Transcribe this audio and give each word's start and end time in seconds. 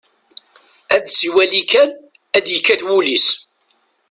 Ad 0.95 1.03
tt-iwali 1.03 1.63
kan, 1.71 1.89
ad 2.37 2.45
yekkat 2.49 2.81
wul-is. 2.87 3.27